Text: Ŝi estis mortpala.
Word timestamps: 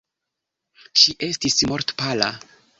Ŝi 1.03 1.15
estis 1.29 1.61
mortpala. 1.73 2.35